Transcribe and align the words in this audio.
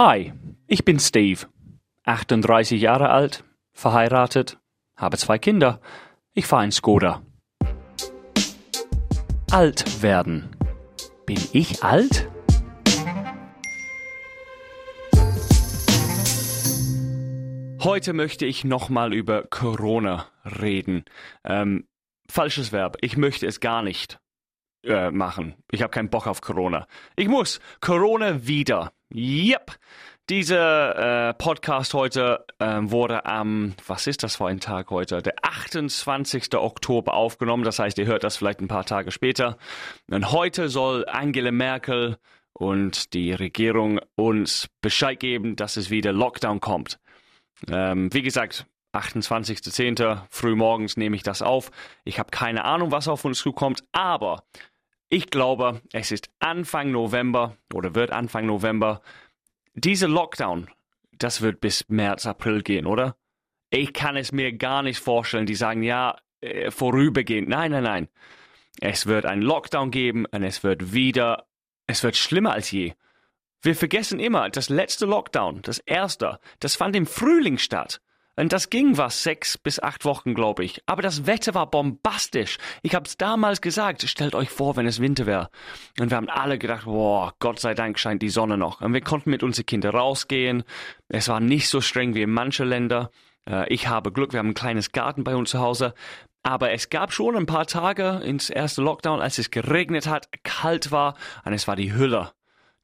Hi, 0.00 0.32
ich 0.68 0.84
bin 0.84 1.00
Steve, 1.00 1.48
38 2.04 2.80
Jahre 2.80 3.08
alt, 3.08 3.42
verheiratet, 3.72 4.56
habe 4.94 5.16
zwei 5.16 5.40
Kinder. 5.40 5.80
Ich 6.34 6.46
fahre 6.46 6.66
in 6.66 6.70
Skoda. 6.70 7.20
Alt 9.50 10.00
werden. 10.00 10.50
Bin 11.26 11.40
ich 11.52 11.82
alt? 11.82 12.30
Heute 17.82 18.12
möchte 18.12 18.46
ich 18.46 18.62
nochmal 18.62 19.12
über 19.12 19.48
Corona 19.50 20.28
reden. 20.44 21.06
Ähm, 21.42 21.88
falsches 22.30 22.70
Verb. 22.70 22.98
Ich 23.00 23.16
möchte 23.16 23.48
es 23.48 23.58
gar 23.58 23.82
nicht 23.82 24.20
äh, 24.84 25.10
machen. 25.10 25.56
Ich 25.72 25.82
habe 25.82 25.90
keinen 25.90 26.08
Bock 26.08 26.28
auf 26.28 26.40
Corona. 26.40 26.86
Ich 27.16 27.26
muss. 27.26 27.58
Corona 27.80 28.46
wieder. 28.46 28.92
Yep. 29.14 29.78
Dieser 30.28 31.30
äh, 31.30 31.34
Podcast 31.34 31.94
heute 31.94 32.44
äh, 32.58 32.80
wurde 32.82 33.24
am, 33.24 33.74
was 33.86 34.06
ist 34.06 34.22
das 34.22 34.36
für 34.36 34.46
ein 34.46 34.60
Tag 34.60 34.90
heute? 34.90 35.22
Der 35.22 35.36
28. 35.42 36.54
Oktober 36.54 37.14
aufgenommen. 37.14 37.64
Das 37.64 37.78
heißt, 37.78 37.96
ihr 37.96 38.04
hört 38.04 38.24
das 38.24 38.36
vielleicht 38.36 38.60
ein 38.60 38.68
paar 38.68 38.84
Tage 38.84 39.10
später. 39.10 39.56
Und 40.10 40.30
heute 40.30 40.68
soll 40.68 41.06
Angela 41.08 41.50
Merkel 41.50 42.18
und 42.52 43.14
die 43.14 43.32
Regierung 43.32 43.98
uns 44.14 44.68
Bescheid 44.82 45.18
geben, 45.18 45.56
dass 45.56 45.78
es 45.78 45.88
wieder 45.88 46.12
Lockdown 46.12 46.60
kommt. 46.60 47.00
Ähm, 47.66 48.12
wie 48.12 48.22
gesagt, 48.22 48.66
28.10. 48.92 50.20
frühmorgens 50.28 50.98
nehme 50.98 51.16
ich 51.16 51.22
das 51.22 51.40
auf. 51.40 51.70
Ich 52.04 52.18
habe 52.18 52.30
keine 52.30 52.66
Ahnung, 52.66 52.92
was 52.92 53.08
auf 53.08 53.24
uns 53.24 53.38
zukommt, 53.38 53.84
aber 53.92 54.42
ich 55.08 55.30
glaube, 55.30 55.80
es 55.92 56.12
ist 56.12 56.30
Anfang 56.38 56.90
November 56.90 57.56
oder 57.72 57.94
wird 57.94 58.10
Anfang 58.10 58.46
November. 58.46 59.00
Dieser 59.74 60.08
Lockdown, 60.08 60.68
das 61.12 61.40
wird 61.40 61.60
bis 61.60 61.88
März, 61.88 62.26
April 62.26 62.62
gehen, 62.62 62.86
oder? 62.86 63.16
Ich 63.70 63.92
kann 63.92 64.16
es 64.16 64.32
mir 64.32 64.52
gar 64.52 64.82
nicht 64.82 64.98
vorstellen. 64.98 65.46
Die 65.46 65.54
sagen, 65.54 65.82
ja, 65.82 66.16
äh, 66.40 66.70
vorübergehend. 66.70 67.48
Nein, 67.48 67.70
nein, 67.70 67.84
nein. 67.84 68.08
Es 68.80 69.06
wird 69.06 69.26
einen 69.26 69.42
Lockdown 69.42 69.90
geben 69.90 70.26
und 70.26 70.42
es 70.42 70.62
wird 70.62 70.92
wieder, 70.92 71.46
es 71.86 72.02
wird 72.02 72.16
schlimmer 72.16 72.52
als 72.52 72.70
je. 72.70 72.94
Wir 73.60 73.74
vergessen 73.74 74.20
immer, 74.20 74.50
das 74.50 74.68
letzte 74.68 75.06
Lockdown, 75.06 75.62
das 75.62 75.78
erste, 75.80 76.38
das 76.60 76.76
fand 76.76 76.94
im 76.94 77.06
Frühling 77.06 77.58
statt. 77.58 78.00
Und 78.38 78.52
das 78.52 78.70
ging 78.70 78.96
was 78.96 79.24
sechs 79.24 79.58
bis 79.58 79.80
acht 79.80 80.04
Wochen, 80.04 80.32
glaube 80.32 80.64
ich. 80.64 80.80
Aber 80.86 81.02
das 81.02 81.26
Wetter 81.26 81.54
war 81.54 81.68
bombastisch. 81.68 82.58
Ich 82.82 82.94
habe 82.94 83.04
es 83.04 83.16
damals 83.16 83.60
gesagt, 83.60 84.02
stellt 84.02 84.36
euch 84.36 84.48
vor, 84.48 84.76
wenn 84.76 84.86
es 84.86 85.00
Winter 85.00 85.26
wäre. 85.26 85.50
Und 85.98 86.10
wir 86.10 86.16
haben 86.16 86.28
alle 86.28 86.56
gedacht, 86.56 86.84
boah, 86.84 87.34
Gott 87.40 87.58
sei 87.58 87.74
Dank 87.74 87.98
scheint 87.98 88.22
die 88.22 88.28
Sonne 88.28 88.56
noch. 88.56 88.80
Und 88.80 88.94
wir 88.94 89.00
konnten 89.00 89.30
mit 89.30 89.42
unseren 89.42 89.66
Kindern 89.66 89.96
rausgehen. 89.96 90.62
Es 91.08 91.28
war 91.28 91.40
nicht 91.40 91.68
so 91.68 91.80
streng 91.80 92.14
wie 92.14 92.22
in 92.22 92.30
manchen 92.30 92.68
Ländern. 92.68 93.08
Äh, 93.48 93.72
ich 93.74 93.88
habe 93.88 94.12
Glück, 94.12 94.32
wir 94.32 94.38
haben 94.38 94.50
ein 94.50 94.54
kleines 94.54 94.92
Garten 94.92 95.24
bei 95.24 95.34
uns 95.34 95.50
zu 95.50 95.58
Hause. 95.58 95.94
Aber 96.44 96.70
es 96.70 96.90
gab 96.90 97.12
schon 97.12 97.34
ein 97.34 97.46
paar 97.46 97.66
Tage 97.66 98.20
ins 98.24 98.50
erste 98.50 98.82
Lockdown, 98.82 99.20
als 99.20 99.38
es 99.38 99.50
geregnet 99.50 100.06
hat, 100.06 100.28
kalt 100.44 100.92
war 100.92 101.16
und 101.44 101.54
es 101.54 101.66
war 101.66 101.74
die 101.74 101.92
Hülle. 101.92 102.30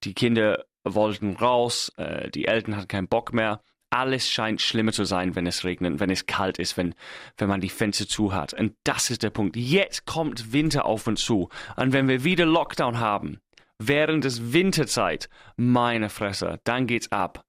Die 0.03 0.15
Kinder 0.15 0.65
wollten 0.83 1.37
raus, 1.37 1.93
äh, 1.97 2.29
die 2.31 2.47
Eltern 2.47 2.77
hatten 2.77 2.89
keinen 2.89 3.09
Bock 3.09 3.33
mehr. 3.33 3.61
Alles 3.95 4.29
scheint 4.29 4.61
schlimmer 4.61 4.91
zu 4.91 5.05
sein, 5.05 5.37
wenn 5.37 5.47
es 5.47 5.63
regnet, 5.63 6.01
wenn 6.01 6.11
es 6.11 6.27
kalt 6.27 6.59
ist, 6.59 6.77
wenn, 6.77 6.97
wenn 7.37 7.49
man 7.49 7.61
die 7.61 7.69
Fenster 7.69 8.09
zu 8.09 8.35
hat. 8.35 8.53
Und 8.53 8.75
das 8.83 9.09
ist 9.09 9.23
der 9.23 9.31
Punkt. 9.31 9.55
Jetzt 9.55 10.05
kommt 10.05 10.53
Winter 10.53 10.85
auf 10.85 11.07
uns 11.07 11.25
zu. 11.25 11.49
Und 11.77 11.93
wenn 11.93 12.09
wir 12.09 12.25
wieder 12.25 12.45
Lockdown 12.45 12.99
haben, 12.99 13.39
während 13.79 14.25
des 14.25 14.53
Winterzeit, 14.53 15.29
meine 15.57 16.09
Fresse, 16.09 16.59
dann 16.65 16.89
geht's 16.89 17.13
ab. 17.13 17.45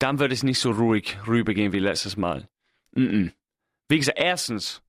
Dann 0.00 0.18
wird 0.18 0.32
es 0.32 0.42
nicht 0.42 0.58
so 0.58 0.72
ruhig 0.72 1.16
rübergehen 1.28 1.72
wie 1.72 1.78
letztes 1.78 2.16
Mal. 2.16 2.48
Mm 2.90 3.02
-mm. 3.02 3.32
Wie 3.88 3.98
gesagt, 3.98 4.18
erstens, 4.18 4.82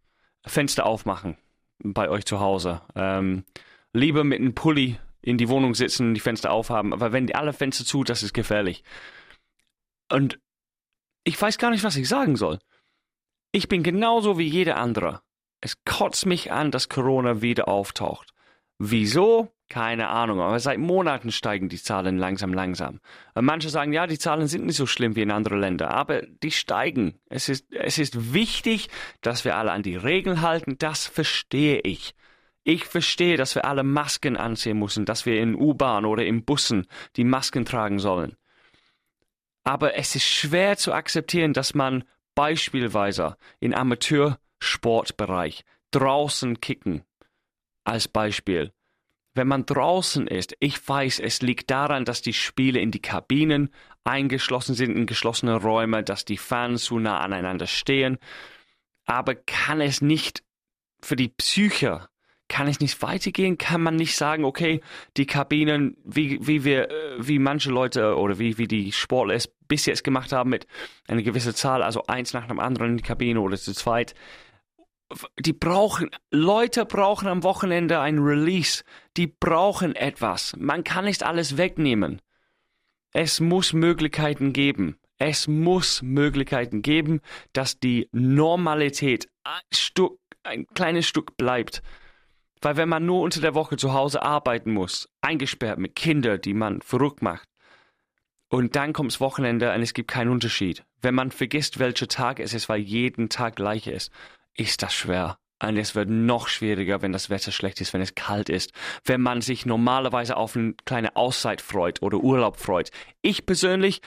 Fenster 0.43 0.87
aufmachen 0.87 1.37
bei 1.83 2.09
euch 2.09 2.25
zu 2.25 2.39
Hause. 2.39 2.81
Ähm, 2.95 3.43
lieber 3.93 4.23
mit 4.23 4.39
einem 4.39 4.55
Pulli 4.55 4.97
in 5.21 5.37
die 5.37 5.49
Wohnung 5.49 5.75
sitzen, 5.75 6.15
die 6.15 6.19
Fenster 6.19 6.51
aufhaben. 6.51 6.93
Aber 6.93 7.11
wenn 7.11 7.31
alle 7.35 7.53
Fenster 7.53 7.85
zu, 7.85 8.03
das 8.03 8.23
ist 8.23 8.33
gefährlich. 8.33 8.83
Und 10.11 10.39
ich 11.25 11.41
weiß 11.41 11.57
gar 11.57 11.71
nicht, 11.71 11.83
was 11.83 11.97
ich 11.97 12.07
sagen 12.07 12.37
soll. 12.37 12.59
Ich 13.51 13.67
bin 13.67 13.83
genauso 13.83 14.37
wie 14.37 14.47
jeder 14.47 14.77
andere. 14.77 15.21
Es 15.59 15.83
kotzt 15.83 16.25
mich 16.25 16.51
an, 16.51 16.71
dass 16.71 16.89
Corona 16.89 17.41
wieder 17.41 17.67
auftaucht. 17.67 18.31
Wieso? 18.77 19.51
Keine 19.67 20.09
Ahnung, 20.09 20.41
aber 20.41 20.59
seit 20.59 20.77
Monaten 20.77 21.31
steigen 21.31 21.69
die 21.69 21.81
Zahlen 21.81 22.19
langsam, 22.19 22.53
langsam. 22.53 22.99
Manche 23.33 23.69
sagen, 23.69 23.93
ja, 23.93 24.05
die 24.05 24.19
Zahlen 24.19 24.45
sind 24.45 24.67
nicht 24.67 24.75
so 24.75 24.85
schlimm 24.85 25.15
wie 25.15 25.23
in 25.23 25.31
anderen 25.31 25.59
Ländern, 25.59 25.89
aber 25.89 26.21
die 26.21 26.51
steigen. 26.51 27.19
Es 27.29 27.49
ist, 27.49 27.73
es 27.73 27.97
ist 27.97 28.33
wichtig, 28.33 28.89
dass 29.21 29.43
wir 29.43 29.55
alle 29.55 29.71
an 29.71 29.81
die 29.81 29.95
Regeln 29.95 30.41
halten, 30.41 30.77
das 30.77 31.07
verstehe 31.07 31.79
ich. 31.79 32.13
Ich 32.63 32.85
verstehe, 32.85 33.37
dass 33.37 33.55
wir 33.55 33.65
alle 33.65 33.83
Masken 33.83 34.37
anziehen 34.37 34.77
müssen, 34.77 35.05
dass 35.05 35.25
wir 35.25 35.41
in 35.41 35.55
U-Bahn 35.55 36.05
oder 36.05 36.23
in 36.25 36.45
Bussen 36.45 36.85
die 37.15 37.23
Masken 37.23 37.65
tragen 37.65 37.97
sollen. 37.97 38.35
Aber 39.65 39.95
es 39.95 40.15
ist 40.15 40.25
schwer 40.25 40.77
zu 40.77 40.93
akzeptieren, 40.93 41.51
dass 41.51 41.73
man 41.73 42.05
beispielsweise 42.35 43.35
in 43.59 43.73
Amateursportbereich 43.73 45.65
draußen 45.91 46.61
kicken 46.61 47.03
als 47.83 48.07
Beispiel. 48.07 48.71
Wenn 49.33 49.47
man 49.47 49.65
draußen 49.65 50.27
ist, 50.27 50.55
ich 50.59 50.87
weiß, 50.87 51.19
es 51.19 51.41
liegt 51.41 51.69
daran, 51.69 52.05
dass 52.05 52.21
die 52.21 52.33
Spiele 52.33 52.79
in 52.79 52.91
die 52.91 53.01
Kabinen 53.01 53.69
eingeschlossen 54.05 54.75
sind, 54.75 54.95
in 54.95 55.07
geschlossene 55.07 55.55
Räume, 55.55 56.03
dass 56.03 56.23
die 56.23 56.37
Fans 56.37 56.85
zu 56.85 56.99
nah 56.99 57.19
aneinander 57.19 57.67
stehen. 57.67 58.17
Aber 59.05 59.35
kann 59.35 59.81
es 59.81 60.01
nicht 60.01 60.43
für 61.01 61.15
die 61.15 61.27
Psyche 61.27 62.07
kann 62.47 62.67
es 62.67 62.79
nicht 62.79 63.01
weitergehen? 63.01 63.57
Kann 63.57 63.81
man 63.81 63.95
nicht 63.95 64.15
sagen, 64.15 64.45
okay, 64.45 64.81
die 65.17 65.25
Kabinen, 65.25 65.97
wie, 66.03 66.45
wie 66.45 66.63
wir, 66.63 66.89
äh, 66.89 67.27
wie 67.27 67.39
manche 67.39 67.71
Leute 67.71 68.15
oder 68.15 68.39
wie, 68.39 68.57
wie 68.57 68.67
die 68.67 68.91
Sportler 68.91 69.35
es 69.35 69.47
bis 69.67 69.85
jetzt 69.85 70.03
gemacht 70.03 70.31
haben 70.31 70.49
mit 70.49 70.67
einer 71.07 71.23
gewissen 71.23 71.55
Zahl, 71.55 71.81
also 71.81 72.03
eins 72.07 72.33
nach 72.33 72.47
dem 72.47 72.59
anderen 72.59 72.91
in 72.91 72.97
die 72.97 73.03
Kabine 73.03 73.41
oder 73.41 73.57
zu 73.57 73.73
zweit. 73.73 74.13
Die 75.39 75.53
brauchen, 75.53 76.09
Leute 76.31 76.85
brauchen 76.85 77.27
am 77.27 77.43
Wochenende 77.43 77.99
ein 77.99 78.19
Release. 78.19 78.83
Die 79.17 79.27
brauchen 79.27 79.95
etwas. 79.95 80.55
Man 80.57 80.83
kann 80.83 81.05
nicht 81.05 81.23
alles 81.23 81.57
wegnehmen. 81.57 82.21
Es 83.13 83.39
muss 83.39 83.71
Möglichkeiten 83.71 84.51
geben. 84.51 84.97
Es 85.17 85.47
muss 85.47 86.01
Möglichkeiten 86.01 86.81
geben, 86.81 87.21
dass 87.53 87.79
die 87.79 88.09
Normalität 88.11 89.29
ein, 89.43 89.61
Stück, 89.71 90.19
ein 90.43 90.65
kleines 90.73 91.07
Stück 91.07 91.37
bleibt. 91.37 91.81
Weil 92.65 92.77
wenn 92.77 92.89
man 92.89 93.05
nur 93.05 93.21
unter 93.21 93.41
der 93.41 93.53
Woche 93.53 93.77
zu 93.77 93.93
Hause 93.93 94.23
arbeiten 94.23 94.73
muss, 94.73 95.07
eingesperrt 95.21 95.77
mit 95.77 95.95
Kindern, 95.95 96.41
die 96.41 96.55
man 96.55 96.81
verrückt 96.81 97.21
macht, 97.21 97.47
und 98.49 98.75
dann 98.75 98.91
kommt's 98.91 99.19
Wochenende 99.19 99.71
und 99.71 99.83
es 99.83 99.93
gibt 99.93 100.09
keinen 100.09 100.31
Unterschied. 100.31 100.83
Wenn 100.99 101.13
man 101.13 101.29
vergisst, 101.29 101.77
welcher 101.77 102.07
Tag 102.07 102.39
es 102.39 102.55
ist, 102.55 102.67
weil 102.67 102.79
jeden 102.79 103.29
Tag 103.29 103.57
gleich 103.57 103.85
ist, 103.85 104.11
ist 104.55 104.81
das 104.81 104.95
schwer. 104.95 105.37
Und 105.61 105.77
es 105.77 105.93
wird 105.93 106.09
noch 106.09 106.47
schwieriger, 106.47 107.03
wenn 107.03 107.11
das 107.11 107.29
Wetter 107.29 107.51
schlecht 107.51 107.81
ist, 107.81 107.93
wenn 107.93 108.01
es 108.01 108.15
kalt 108.15 108.49
ist, 108.49 108.71
wenn 109.03 109.21
man 109.21 109.41
sich 109.41 109.67
normalerweise 109.67 110.35
auf 110.35 110.55
eine 110.55 110.73
kleine 110.85 111.15
Auszeit 111.15 111.61
freut 111.61 112.01
oder 112.01 112.17
Urlaub 112.17 112.57
freut. 112.57 112.89
Ich 113.21 113.45
persönlich, 113.45 114.01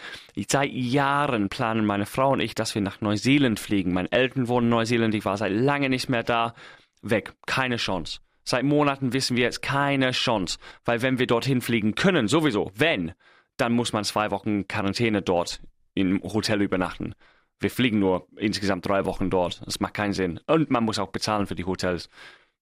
seit 0.50 0.72
Jahren 0.72 1.48
planen 1.48 1.86
meine 1.86 2.06
Frau 2.06 2.32
und 2.32 2.40
ich, 2.40 2.56
dass 2.56 2.74
wir 2.74 2.82
nach 2.82 3.00
Neuseeland 3.00 3.60
fliegen. 3.60 3.92
Meine 3.92 4.10
Eltern 4.10 4.48
wohnen 4.48 4.66
in 4.66 4.70
Neuseeland, 4.70 5.14
ich 5.14 5.24
war 5.24 5.36
seit 5.36 5.52
lange 5.52 5.88
nicht 5.88 6.08
mehr 6.08 6.24
da. 6.24 6.54
Weg, 7.02 7.34
keine 7.46 7.76
Chance. 7.76 8.18
Seit 8.48 8.64
Monaten 8.64 9.12
wissen 9.12 9.36
wir 9.36 9.42
jetzt 9.42 9.60
keine 9.60 10.12
Chance, 10.12 10.58
weil 10.86 11.02
wenn 11.02 11.18
wir 11.18 11.26
dorthin 11.26 11.60
fliegen 11.60 11.94
können, 11.94 12.28
sowieso, 12.28 12.72
wenn, 12.74 13.12
dann 13.58 13.74
muss 13.74 13.92
man 13.92 14.04
zwei 14.04 14.30
Wochen 14.30 14.66
Quarantäne 14.66 15.20
dort 15.20 15.60
im 15.92 16.22
Hotel 16.22 16.62
übernachten. 16.62 17.14
Wir 17.60 17.70
fliegen 17.70 17.98
nur 17.98 18.26
insgesamt 18.36 18.88
drei 18.88 19.04
Wochen 19.04 19.28
dort. 19.28 19.60
Das 19.66 19.80
macht 19.80 19.92
keinen 19.92 20.14
Sinn. 20.14 20.40
Und 20.46 20.70
man 20.70 20.82
muss 20.82 20.98
auch 20.98 21.08
bezahlen 21.08 21.46
für 21.46 21.56
die 21.56 21.66
Hotels. 21.66 22.08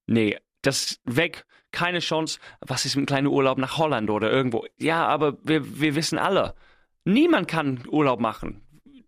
Nee, 0.08 0.36
das 0.60 0.98
weg. 1.04 1.46
Keine 1.70 2.00
Chance. 2.00 2.40
Was 2.62 2.84
ist 2.84 2.96
mit 2.96 3.02
einem 3.02 3.06
kleinen 3.06 3.26
Urlaub 3.28 3.56
nach 3.56 3.78
Holland 3.78 4.10
oder 4.10 4.28
irgendwo? 4.28 4.66
Ja, 4.78 5.06
aber 5.06 5.38
wir, 5.44 5.78
wir 5.80 5.94
wissen 5.94 6.18
alle, 6.18 6.56
niemand 7.04 7.46
kann 7.46 7.84
Urlaub 7.88 8.18
machen. 8.18 8.60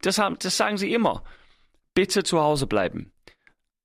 Das, 0.03 0.19
haben, 0.19 0.37
das 0.39 0.57
sagen 0.57 0.77
sie 0.77 0.95
immer. 0.95 1.25
Bitte 1.93 2.23
zu 2.23 2.41
Hause 2.41 2.69
bleiben. 2.69 3.11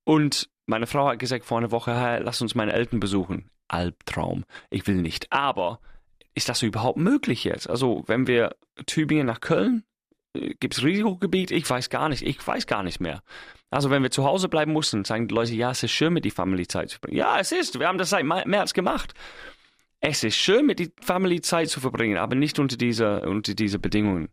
Und 0.04 0.48
meine 0.66 0.86
Frau 0.86 1.08
hat 1.08 1.18
gesagt 1.18 1.44
vor 1.44 1.58
einer 1.58 1.70
Woche, 1.70 1.94
hey, 1.94 2.22
lass 2.22 2.40
uns 2.40 2.54
meine 2.54 2.72
Eltern 2.72 3.00
besuchen. 3.00 3.50
Albtraum. 3.68 4.44
Ich 4.70 4.86
will 4.86 4.96
nicht. 4.96 5.32
Aber 5.32 5.80
ist 6.34 6.48
das 6.48 6.62
überhaupt 6.62 6.98
möglich 6.98 7.44
jetzt? 7.44 7.68
Also, 7.68 8.04
wenn 8.06 8.26
wir 8.26 8.56
Tübingen 8.86 9.26
nach 9.26 9.40
Köln, 9.40 9.84
äh, 10.34 10.54
gibt 10.60 10.74
es 10.74 10.82
Risikogebiet? 10.82 11.50
Ich 11.50 11.68
weiß 11.68 11.90
gar 11.90 12.08
nicht. 12.08 12.22
Ich 12.22 12.44
weiß 12.46 12.66
gar 12.66 12.82
nicht 12.82 13.00
mehr. 13.00 13.22
Also, 13.70 13.90
wenn 13.90 14.02
wir 14.02 14.10
zu 14.10 14.24
Hause 14.24 14.48
bleiben 14.48 14.72
mussten, 14.72 15.04
sagen 15.04 15.28
die 15.28 15.34
Leute, 15.34 15.54
ja, 15.54 15.70
es 15.70 15.82
ist 15.82 15.92
schön, 15.92 16.12
mit 16.12 16.24
die 16.24 16.30
Family 16.30 16.66
Zeit 16.66 16.90
zu 16.90 17.00
bringen. 17.00 17.16
Ja, 17.16 17.38
es 17.38 17.52
ist. 17.52 17.78
Wir 17.78 17.88
haben 17.88 17.98
das 17.98 18.10
seit 18.10 18.24
März 18.24 18.74
gemacht. 18.74 19.14
Es 20.00 20.22
ist 20.22 20.36
schön, 20.36 20.66
mit 20.66 20.80
der 20.80 20.88
Family 21.00 21.40
Zeit 21.40 21.70
zu 21.70 21.80
verbringen, 21.80 22.18
aber 22.18 22.34
nicht 22.34 22.58
unter 22.58 22.76
dieser, 22.76 23.26
unter 23.26 23.54
dieser 23.54 23.78
Bedingungen. 23.78 24.28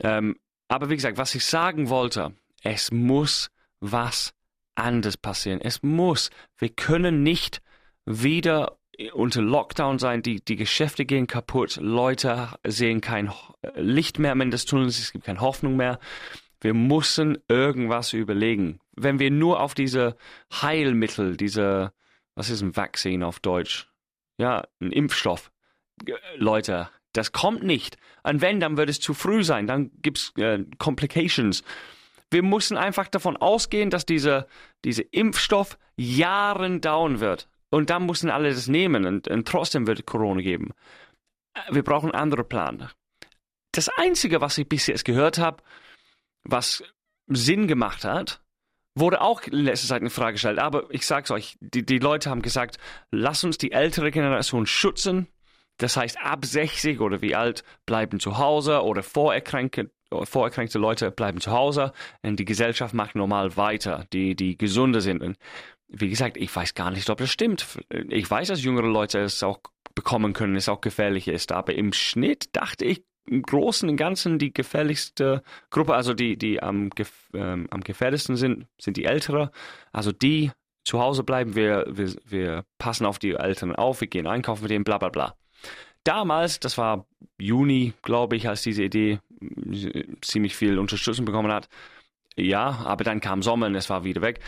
Ähm, 0.00 0.36
aber 0.68 0.88
wie 0.88 0.94
gesagt, 0.94 1.18
was 1.18 1.34
ich 1.34 1.44
sagen 1.44 1.88
wollte, 1.88 2.32
es 2.62 2.92
muss 2.92 3.50
was 3.80 4.34
anders 4.74 5.16
passieren. 5.16 5.60
Es 5.60 5.82
muss. 5.82 6.30
Wir 6.58 6.68
können 6.70 7.22
nicht 7.22 7.62
wieder 8.06 8.78
unter 9.12 9.42
Lockdown 9.42 9.98
sein, 9.98 10.22
die, 10.22 10.44
die 10.44 10.56
Geschäfte 10.56 11.04
gehen 11.04 11.26
kaputt, 11.26 11.78
Leute 11.80 12.50
sehen 12.64 13.00
kein 13.00 13.32
Licht 13.74 14.18
mehr 14.18 14.32
am 14.32 14.40
Ende 14.40 14.54
des 14.54 14.66
Tunnels, 14.66 14.98
es 14.98 15.12
gibt 15.12 15.24
keine 15.24 15.40
Hoffnung 15.40 15.76
mehr. 15.76 15.98
Wir 16.60 16.74
müssen 16.74 17.38
irgendwas 17.48 18.12
überlegen. 18.12 18.80
Wenn 18.96 19.18
wir 19.18 19.30
nur 19.30 19.60
auf 19.60 19.74
diese 19.74 20.16
Heilmittel, 20.52 21.36
diese, 21.36 21.92
was 22.34 22.50
ist 22.50 22.62
ein 22.62 22.76
Vaccine 22.76 23.26
auf 23.26 23.40
Deutsch? 23.40 23.88
Ja, 24.38 24.66
ein 24.80 24.92
Impfstoff. 24.92 25.50
Leute, 26.36 26.88
das 27.12 27.32
kommt 27.32 27.62
nicht. 27.62 27.96
Und 28.22 28.40
wenn, 28.40 28.60
dann 28.60 28.76
wird 28.76 28.88
es 28.88 29.00
zu 29.00 29.14
früh 29.14 29.44
sein, 29.44 29.66
dann 29.66 29.90
gibt's 30.00 30.32
äh, 30.36 30.64
Complications. 30.78 31.64
Wir 32.34 32.42
müssen 32.42 32.76
einfach 32.76 33.06
davon 33.06 33.36
ausgehen, 33.36 33.90
dass 33.90 34.04
dieser 34.04 34.48
diese 34.84 35.02
Impfstoff 35.02 35.78
Jahren 35.96 36.80
dauern 36.80 37.20
wird. 37.20 37.48
Und 37.70 37.90
dann 37.90 38.06
müssen 38.06 38.28
alle 38.28 38.50
das 38.50 38.66
nehmen 38.66 39.06
und, 39.06 39.28
und 39.28 39.46
trotzdem 39.46 39.86
wird 39.86 40.04
Corona 40.04 40.42
geben. 40.42 40.72
Wir 41.70 41.84
brauchen 41.84 42.10
einen 42.10 42.20
anderen 42.20 42.48
Plan. 42.48 42.90
Das 43.70 43.88
Einzige, 43.88 44.40
was 44.40 44.58
ich 44.58 44.68
bis 44.68 44.88
jetzt 44.88 45.04
gehört 45.04 45.38
habe, 45.38 45.62
was 46.42 46.82
Sinn 47.28 47.68
gemacht 47.68 48.04
hat, 48.04 48.42
wurde 48.96 49.20
auch 49.20 49.42
in 49.42 49.64
letzter 49.64 49.86
Zeit 49.86 50.02
in 50.02 50.10
Frage 50.10 50.32
gestellt. 50.32 50.58
Aber 50.58 50.92
ich 50.92 51.06
sag's 51.06 51.30
euch, 51.30 51.56
die, 51.60 51.86
die 51.86 51.98
Leute 52.00 52.30
haben 52.30 52.42
gesagt, 52.42 52.78
lass 53.12 53.44
uns 53.44 53.58
die 53.58 53.70
ältere 53.70 54.10
Generation 54.10 54.66
schützen. 54.66 55.28
Das 55.78 55.96
heißt, 55.96 56.18
ab 56.20 56.44
60 56.44 57.00
oder 57.00 57.20
wie 57.20 57.34
alt 57.34 57.64
bleiben 57.86 58.20
zu 58.20 58.38
Hause 58.38 58.82
oder 58.82 59.02
vorerkrankte, 59.02 59.90
vorerkrankte 60.10 60.78
Leute 60.78 61.10
bleiben 61.10 61.40
zu 61.40 61.50
Hause 61.50 61.92
und 62.22 62.38
die 62.38 62.44
Gesellschaft 62.44 62.94
macht 62.94 63.16
normal 63.16 63.56
weiter, 63.56 64.06
die, 64.12 64.36
die 64.36 64.56
gesunder 64.56 65.00
sind. 65.00 65.22
Und 65.22 65.36
wie 65.88 66.08
gesagt, 66.08 66.36
ich 66.36 66.54
weiß 66.54 66.74
gar 66.74 66.90
nicht, 66.90 67.08
ob 67.10 67.18
das 67.18 67.30
stimmt. 67.30 67.78
Ich 68.08 68.30
weiß, 68.30 68.48
dass 68.48 68.62
jüngere 68.62 68.86
Leute 68.86 69.20
es 69.20 69.42
auch 69.42 69.60
bekommen 69.94 70.32
können, 70.32 70.56
es 70.56 70.68
auch 70.68 70.80
gefährlich 70.80 71.28
ist, 71.28 71.52
aber 71.52 71.74
im 71.74 71.92
Schnitt 71.92 72.54
dachte 72.54 72.84
ich, 72.84 73.04
im 73.26 73.42
Großen 73.42 73.88
und 73.88 73.96
Ganzen 73.96 74.38
die 74.38 74.52
gefährlichste 74.52 75.42
Gruppe, 75.70 75.94
also 75.94 76.12
die, 76.12 76.36
die 76.36 76.62
am, 76.62 76.90
ähm, 77.32 77.66
am 77.70 77.80
gefährlichsten 77.80 78.36
sind, 78.36 78.66
sind 78.78 78.98
die 78.98 79.06
Ältere. 79.06 79.50
Also 79.92 80.12
die 80.12 80.52
zu 80.84 81.00
Hause 81.00 81.24
bleiben, 81.24 81.54
wir, 81.54 81.86
wir, 81.88 82.14
wir 82.26 82.64
passen 82.76 83.06
auf 83.06 83.18
die 83.18 83.32
Eltern 83.32 83.74
auf, 83.74 84.02
wir 84.02 84.08
gehen 84.08 84.26
einkaufen 84.26 84.62
mit 84.62 84.70
denen, 84.70 84.84
bla 84.84 84.98
bla 84.98 85.08
bla. 85.08 85.34
Damals, 86.04 86.60
das 86.60 86.78
war 86.78 87.06
Juni, 87.38 87.94
glaube 88.02 88.36
ich, 88.36 88.48
als 88.48 88.62
diese 88.62 88.84
Idee 88.84 89.20
ziemlich 90.20 90.54
viel 90.54 90.78
Unterstützung 90.78 91.24
bekommen 91.24 91.52
hat. 91.52 91.68
Ja, 92.36 92.82
aber 92.84 93.04
dann 93.04 93.20
kam 93.20 93.42
Sommer 93.42 93.66
und 93.66 93.74
es 93.74 93.90
war 93.90 94.04
wieder 94.04 94.22
weg. 94.22 94.40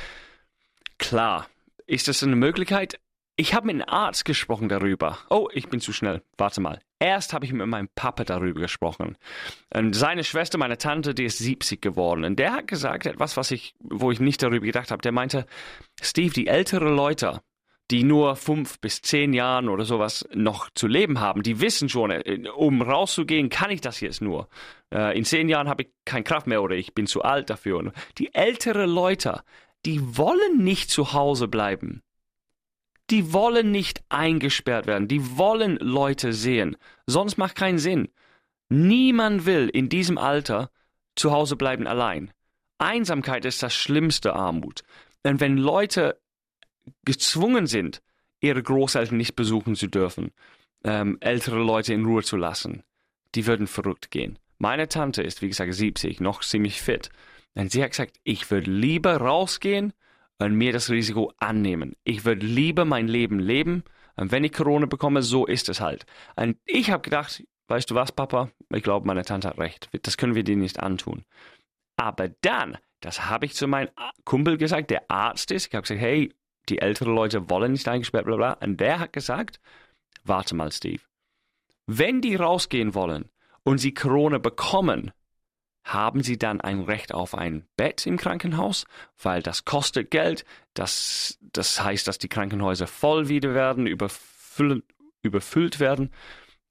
Klar, 0.99 1.47
ist 1.87 2.09
das 2.09 2.23
eine 2.23 2.37
Möglichkeit? 2.37 2.99
Ich 3.39 3.53
habe 3.55 3.67
mit 3.67 3.75
einem 3.75 3.89
Arzt 3.89 4.25
gesprochen 4.25 4.69
darüber. 4.71 5.19
Oh, 5.29 5.49
ich 5.53 5.69
bin 5.69 5.79
zu 5.81 5.93
schnell. 5.93 6.23
Warte 6.39 6.63
mal. 6.63 6.81
Erst 6.99 7.35
habe 7.35 7.45
ich 7.45 7.53
mit 7.53 7.67
meinem 7.67 7.89
Papa 7.95 8.25
darüber 8.25 8.61
gesprochen. 8.61 9.19
Und 9.75 9.95
seine 9.95 10.25
Schwester, 10.25 10.57
meine 10.57 10.79
Tante, 10.79 11.15
die 11.15 11.27
ist 11.27 11.37
70 11.39 11.83
geworden. 11.83 12.25
Und 12.25 12.39
der 12.39 12.55
hat 12.55 12.67
gesagt, 12.67 13.05
etwas, 13.05 13.37
was 13.37 13.51
ich, 13.51 13.75
wo 13.81 14.11
ich 14.11 14.21
nicht 14.21 14.43
darüber 14.43 14.65
gedacht 14.65 14.91
habe. 14.91 15.03
Der 15.03 15.13
meinte, 15.13 15.47
Steve, 16.01 16.33
die 16.33 16.47
älteren 16.47 16.97
Leute, 16.97 17.43
die 17.91 18.03
nur 18.03 18.37
fünf 18.37 18.81
bis 18.81 19.01
zehn 19.03 19.33
Jahren 19.33 19.69
oder 19.69 19.85
sowas 19.85 20.29
noch 20.35 20.71
zu 20.75 20.87
leben 20.87 21.21
haben, 21.21 21.43
die 21.43 21.61
wissen 21.61 21.89
schon, 21.89 22.11
äh, 22.11 22.49
um 22.55 22.83
rauszugehen, 22.83 23.49
kann 23.49 23.71
ich 23.71 23.81
das 23.81 24.01
jetzt 24.01 24.21
nur. 24.21 24.49
Äh, 24.93 25.17
in 25.17 25.25
zehn 25.25 25.49
Jahren 25.49 25.69
habe 25.69 25.85
ich 25.85 25.89
keine 26.05 26.25
Kraft 26.25 26.47
mehr 26.47 26.63
oder 26.63 26.75
ich 26.75 26.95
bin 26.95 27.07
zu 27.07 27.23
alt 27.23 27.51
dafür. 27.51 27.93
Die 28.19 28.35
älteren 28.35 28.91
Leute, 28.91 29.43
die 29.85 30.17
wollen 30.17 30.65
nicht 30.65 30.91
zu 30.91 31.13
Hause 31.13 31.49
bleiben. 31.49 32.03
Die 33.11 33.33
wollen 33.33 33.71
nicht 33.71 34.03
eingesperrt 34.09 34.89
werden. 34.89 35.07
Die 35.07 35.39
wollen 35.39 35.77
Leute 35.77 36.33
sehen. 36.33 36.77
Sonst 37.07 37.39
macht 37.39 37.55
keinen 37.55 37.79
Sinn. 37.79 38.09
Niemand 38.69 39.47
will 39.47 39.69
in 39.69 39.89
diesem 39.89 40.19
Alter 40.19 40.71
zu 41.15 41.31
Hause 41.31 41.55
bleiben 41.55 41.87
allein. 41.87 42.33
Einsamkeit 42.79 43.45
ist 43.45 43.63
das 43.63 43.75
schlimmste 43.75 44.35
Armut. 44.35 44.83
Denn 45.25 45.39
wenn 45.39 45.57
Leute 45.57 46.21
gezwungen 47.05 47.67
sind, 47.67 48.03
ihre 48.41 48.63
Großeltern 48.63 49.17
nicht 49.17 49.37
besuchen 49.37 49.75
zu 49.75 49.89
dürfen, 49.89 50.33
ähm, 50.85 51.19
ältere 51.21 51.59
Leute 51.59 51.95
in 51.95 52.05
Ruhe 52.05 52.23
zu 52.23 52.37
lassen, 52.37 52.83
die 53.35 53.47
würden 53.47 53.67
verrückt 53.67 54.11
gehen. 54.11 54.39
Meine 54.59 54.89
Tante 54.89 55.23
ist, 55.23 55.43
wie 55.43 55.49
gesagt, 55.49 55.73
70, 55.73 56.21
noch 56.21 56.43
ziemlich 56.43 56.81
fit. 56.81 57.11
Und 57.55 57.71
sie 57.71 57.83
hat 57.83 57.91
gesagt, 57.91 58.19
ich 58.25 58.51
würde 58.51 58.71
lieber 58.71 59.17
rausgehen 59.17 59.93
und 60.39 60.55
mir 60.55 60.73
das 60.73 60.91
Risiko 60.91 61.33
annehmen. 61.39 61.95
Ich 62.05 62.25
würde 62.25 62.47
lieber 62.47 62.85
mein 62.85 63.09
Leben 63.09 63.39
leben. 63.39 63.85
Und 64.17 64.33
wenn 64.33 64.45
ich 64.45 64.53
Corona 64.53 64.87
bekomme, 64.87 65.23
so 65.23 65.47
ist 65.47 65.69
es 65.69 65.81
halt. 65.81 66.07
Und 66.37 66.57
ich 66.65 66.91
habe 66.91 67.03
gedacht, 67.03 67.43
weißt 67.69 67.91
du 67.91 67.95
was, 67.95 68.13
Papa? 68.13 68.51
Ich 68.71 68.83
glaube, 68.83 69.07
meine 69.07 69.25
Tante 69.25 69.49
hat 69.49 69.59
recht. 69.59 69.89
Das 70.03 70.17
können 70.17 70.35
wir 70.35 70.45
dir 70.45 70.57
nicht 70.57 70.81
antun. 70.81 71.25
Aber 71.97 72.29
dann, 72.41 72.79
das 73.01 73.27
habe 73.27 73.47
ich 73.47 73.55
zu 73.55 73.67
meinem 73.67 73.89
Kumpel 74.25 74.59
gesagt, 74.59 74.91
der 74.91 75.11
Arzt 75.11 75.51
ist. 75.51 75.67
Ich 75.67 75.75
habe 75.75 75.83
gesagt, 75.83 76.01
hey, 76.01 76.33
die 76.69 76.81
älteren 76.81 77.15
Leute 77.15 77.49
wollen 77.51 77.73
nicht 77.73 77.89
eingesperrt, 77.89 78.27
bla 78.27 78.37
bla. 78.37 78.53
Und 78.55 78.79
der 78.79 78.99
hat 78.99 79.13
gesagt, 79.13 79.61
warte 80.25 80.55
mal, 80.55 80.73
Steve. 80.73 81.03
Wenn 81.87 82.21
die 82.21 82.35
rausgehen 82.35 82.95
wollen 82.95 83.31
und 83.63 83.79
sie 83.79 83.95
Corona 83.95 84.39
bekommen, 84.39 85.13
haben 85.85 86.23
sie 86.25 86.37
dann 86.37 86.61
ein 86.61 86.81
Recht 86.81 87.15
auf 87.15 87.37
ein 87.37 87.65
Bett 87.77 88.07
im 88.07 88.17
Krankenhaus, 88.17 88.87
weil 89.23 89.41
das 89.41 89.65
kostet 89.65 90.11
Geld. 90.11 90.45
Das, 90.75 91.39
das 91.41 91.83
heißt, 91.83 92.09
dass 92.09 92.19
die 92.19 92.29
Krankenhäuser 92.29 92.89
voll 92.89 93.29
wieder 93.29 93.55
werden, 93.55 93.87
überfüllt, 93.87 94.85
überfüllt 95.23 95.79
werden. 95.79 96.11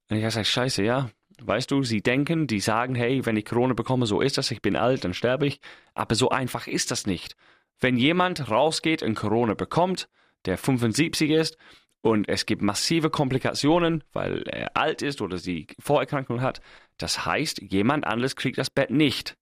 Und 0.09 0.17
ich 0.17 0.23
habe 0.23 0.25
gesagt, 0.25 0.47
scheiße, 0.47 0.83
ja, 0.83 1.09
weißt 1.41 1.71
du, 1.71 1.83
sie 1.83 2.01
denken, 2.01 2.45
die 2.47 2.59
sagen, 2.59 2.93
hey, 2.93 3.25
wenn 3.25 3.37
ich 3.37 3.45
Corona 3.45 3.73
bekomme, 3.73 4.05
so 4.05 4.19
ist 4.19 4.37
das, 4.37 4.51
ich 4.51 4.61
bin 4.61 4.75
alt, 4.75 5.05
dann 5.05 5.13
sterbe 5.13 5.47
ich. 5.47 5.61
Aber 5.93 6.15
so 6.15 6.29
einfach 6.29 6.67
ist 6.67 6.91
das 6.91 7.07
nicht. 7.07 7.37
Wenn 7.79 7.97
jemand 7.97 8.49
rausgeht 8.49 9.03
und 9.03 9.15
Corona 9.15 9.53
bekommt, 9.53 10.09
der 10.45 10.57
75 10.57 11.31
ist, 11.31 11.57
und 12.01 12.29
es 12.29 12.45
gibt 12.45 12.61
massive 12.61 13.09
Komplikationen, 13.09 14.03
weil 14.13 14.43
er 14.43 14.77
alt 14.77 15.01
ist 15.01 15.23
oder 15.23 15.39
sie 15.39 15.65
Vorerkrankungen 15.79 16.43
hat. 16.43 16.61
Das 16.99 17.25
heißt, 17.25 17.63
jemand 17.63 18.05
anderes 18.05 18.35
kriegt 18.35 18.59
das 18.59 18.69
Bett 18.69 18.91
nicht. 18.91 19.35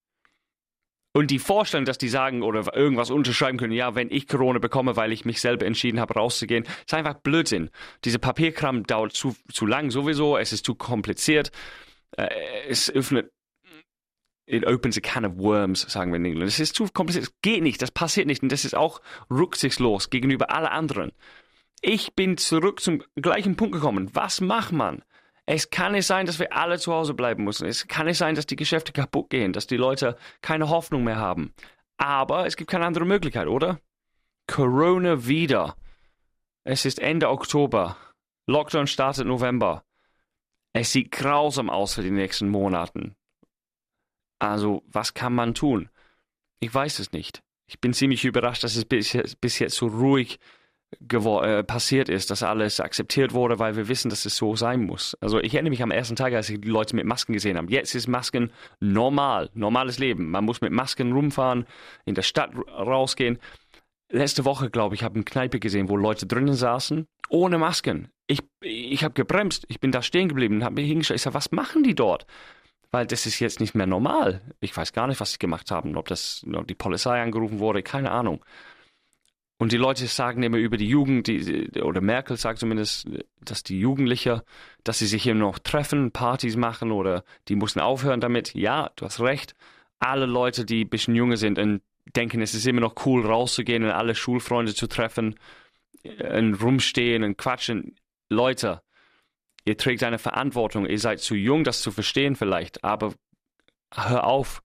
Und 1.12 1.30
die 1.30 1.40
Vorstellung, 1.40 1.86
dass 1.86 1.98
die 1.98 2.08
sagen 2.08 2.42
oder 2.42 2.74
irgendwas 2.74 3.12
unterschreiben 3.12 3.58
können, 3.58 3.74
ja, 3.74 3.96
wenn 3.96 4.10
ich 4.10 4.30
Corona 4.30 4.60
bekomme, 4.60 4.96
weil 4.96 5.12
ich 5.12 5.26
mich 5.26 5.42
selber 5.42 5.66
entschieden 5.66 6.00
habe, 6.00 6.14
rauszugehen, 6.14 6.64
ist 6.64 6.94
einfach 6.94 7.16
Blödsinn. 7.16 7.70
Diese 8.06 8.18
Papierkram 8.18 8.84
dauert 8.88 9.12
zu, 9.12 9.36
zu 9.52 9.66
lang 9.66 9.92
sowieso, 9.92 10.38
es 10.38 10.54
ist 10.54 10.66
zu 10.66 10.74
kompliziert. 10.74 11.52
Äh, 12.18 12.30
es 12.70 12.90
öffnet, 12.90 13.30
it 14.46 14.66
opens 14.68 14.98
a 14.98 15.02
can 15.02 15.26
of 15.26 15.38
worms, 15.38 15.82
sagen 15.82 16.12
wir 16.12 16.18
in 16.18 16.26
England. 16.26 16.50
Es 16.50 16.60
ist 16.60 16.76
zu 16.76 16.88
kompliziert, 16.88 17.26
es 17.26 17.34
geht 17.42 17.64
nicht, 17.64 17.82
das 17.82 17.92
passiert 17.92 18.28
nicht 18.28 18.44
und 18.44 18.52
das 18.52 18.66
ist 18.66 18.76
auch 18.76 19.02
rücksichtslos 19.30 20.10
gegenüber 20.10 20.52
allen 20.52 20.68
anderen. 20.68 21.12
Ich 21.82 22.14
bin 22.14 22.38
zurück 22.38 22.80
zum 22.80 23.04
gleichen 23.16 23.56
Punkt 23.56 23.74
gekommen. 23.74 24.10
Was 24.14 24.42
macht 24.42 24.72
man? 24.72 25.04
Es 25.46 25.70
kann 25.70 25.92
nicht 25.92 26.06
sein, 26.06 26.26
dass 26.26 26.40
wir 26.40 26.56
alle 26.56 26.80
zu 26.80 26.94
Hause 26.94 27.14
bleiben 27.14 27.44
müssen. 27.44 27.68
Es 27.68 27.88
kann 27.88 28.06
nicht 28.06 28.18
sein, 28.18 28.36
dass 28.36 28.46
die 28.46 28.56
Geschäfte 28.56 28.94
kaputt 28.94 29.30
gehen, 29.30 29.52
dass 29.52 29.68
die 29.68 29.76
Leute 29.76 30.18
keine 30.42 30.70
Hoffnung 30.70 31.04
mehr 31.04 31.18
haben. 31.18 31.54
Aber 31.98 32.46
es 32.46 32.56
gibt 32.56 32.72
keine 32.72 32.86
andere 32.86 33.06
Möglichkeit, 33.06 33.48
oder? 33.48 33.80
Corona 34.48 35.28
wieder. 35.28 35.76
Es 36.64 36.86
ist 36.86 37.00
Ende 37.00 37.30
Oktober. 37.30 37.98
Lockdown 38.48 38.88
startet 38.88 39.28
November. 39.28 39.84
Es 40.72 40.92
sieht 40.94 41.12
grausam 41.12 41.70
aus 41.70 41.96
für 41.96 42.02
die 42.02 42.12
nächsten 42.12 42.48
Monaten. 42.48 43.16
Also, 44.40 44.84
was 44.88 45.14
kann 45.14 45.34
man 45.34 45.54
tun? 45.54 45.90
Ich 46.60 46.74
weiß 46.74 47.00
es 47.00 47.12
nicht. 47.12 47.42
Ich 47.68 47.80
bin 47.80 47.94
ziemlich 47.94 48.26
überrascht, 48.26 48.64
dass 48.64 48.76
es 48.76 48.86
bis 48.86 49.14
jetzt, 49.14 49.40
bis 49.42 49.60
jetzt 49.60 49.76
so 49.76 49.88
ruhig 49.88 50.40
äh, 51.00 51.64
passiert 51.64 52.10
ist, 52.10 52.30
dass 52.30 52.44
alles 52.44 52.80
akzeptiert 52.80 53.34
wurde, 53.34 53.60
weil 53.60 53.76
wir 53.76 53.88
wissen, 53.88 54.10
dass 54.10 54.26
es 54.26 54.36
so 54.38 54.56
sein 54.56 54.82
muss. 54.82 55.18
Also 55.22 55.40
ich 55.40 55.54
erinnere 55.54 55.72
mich 55.72 55.84
am 55.84 55.92
ersten 55.92 56.16
Tag, 56.16 56.34
als 56.34 56.50
ich 56.50 56.62
die 56.62 56.68
Leute 56.68 56.96
mit 56.96 57.06
Masken 57.06 57.34
gesehen 57.34 57.58
habe. 57.58 57.72
Jetzt 57.72 57.96
ist 57.96 58.08
Masken 58.08 58.52
normal, 58.80 59.50
normales 59.54 60.00
Leben. 60.00 60.30
Man 60.30 60.46
muss 60.46 60.62
mit 60.62 60.72
Masken 60.72 61.12
rumfahren, 61.14 61.66
in 62.06 62.16
der 62.16 62.22
Stadt 62.22 62.52
rausgehen. 62.56 63.40
Letzte 64.10 64.46
Woche, 64.46 64.70
glaube 64.70 64.96
ich, 64.96 65.04
habe 65.04 65.16
eine 65.16 65.24
Kneipe 65.24 65.60
gesehen, 65.60 65.90
wo 65.90 65.98
Leute 65.98 66.28
drinnen 66.28 66.54
saßen, 66.54 67.08
ohne 67.30 67.58
Masken. 67.58 68.10
Ich, 68.28 68.40
ich 68.62 69.04
habe 69.04 69.14
gebremst, 69.14 69.66
ich 69.70 69.80
bin 69.80 69.92
da 69.92 70.02
stehen 70.02 70.30
geblieben 70.30 70.58
und 70.58 70.64
habe 70.64 70.76
mich 70.76 70.88
hingeschaut. 70.88 71.16
Ich 71.16 71.24
sage, 71.24 71.34
was 71.34 71.52
machen 71.52 71.84
die 71.84 71.96
dort? 71.96 72.26
Weil 72.94 73.08
das 73.08 73.26
ist 73.26 73.40
jetzt 73.40 73.60
nicht 73.60 73.74
mehr 73.74 73.88
normal. 73.88 74.42
Ich 74.60 74.78
weiß 74.78 74.94
gar 74.94 75.08
nicht, 75.08 75.20
was 75.20 75.32
sie 75.32 75.40
gemacht 75.40 75.72
haben, 75.72 75.98
ob 75.98 76.08
das 76.08 76.46
ob 76.54 76.68
die 76.68 76.76
Polizei 76.76 77.20
angerufen 77.20 77.58
wurde, 77.58 77.82
keine 77.82 78.12
Ahnung. 78.12 78.46
Und 79.58 79.72
die 79.72 79.78
Leute 79.78 80.06
sagen 80.06 80.44
immer 80.44 80.58
über 80.58 80.78
die 80.78 80.88
Jugend, 80.88 81.26
die, 81.26 81.82
oder 81.82 82.02
Merkel 82.02 82.38
sagt 82.38 82.60
zumindest, 82.60 83.10
dass 83.42 83.64
die 83.64 83.80
Jugendlichen, 83.80 84.42
dass 84.84 85.00
sie 85.00 85.08
sich 85.08 85.26
immer 85.26 85.40
noch 85.40 85.58
treffen, 85.58 86.12
Partys 86.12 86.56
machen 86.56 86.92
oder 86.92 87.24
die 87.48 87.56
müssen 87.56 87.80
aufhören 87.80 88.22
damit. 88.22 88.54
Ja, 88.54 88.92
du 88.96 89.06
hast 89.06 89.20
recht. 89.22 89.56
Alle 89.98 90.28
Leute, 90.28 90.64
die 90.64 90.86
ein 90.86 90.90
bisschen 90.90 91.16
jünger 91.16 91.38
sind 91.38 91.58
und 91.58 91.82
denken, 92.16 92.42
es 92.42 92.54
ist 92.54 92.68
immer 92.68 92.82
noch 92.82 93.08
cool 93.08 93.26
rauszugehen 93.26 93.84
und 93.86 93.90
alle 93.90 94.14
Schulfreunde 94.14 94.76
zu 94.76 94.86
treffen 94.86 95.40
und 96.04 96.62
rumstehen 96.62 97.24
und 97.24 97.40
quatschen. 97.40 97.96
Leute, 98.30 98.84
ihr 99.66 99.78
trägt 99.78 100.04
eine 100.04 100.20
Verantwortung. 100.20 100.86
Ihr 100.86 101.00
seid 101.00 101.20
zu 101.20 101.36
jung, 101.36 101.64
das 101.64 101.82
zu 101.82 101.92
verstehen 101.92 102.36
vielleicht, 102.36 102.84
aber 102.84 103.14
hör 103.94 104.26
auf 104.26 104.64